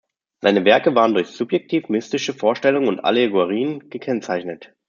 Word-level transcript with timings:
Seine 0.41 0.65
Werke 0.65 0.95
waren 0.95 1.13
durch 1.13 1.27
subjektiv-mystische 1.27 2.33
Vorstellungen 2.33 2.87
und 2.87 3.01
Allegorien 3.01 3.87
gekennzeichnet. 3.91 4.73